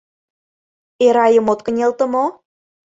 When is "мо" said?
2.13-2.25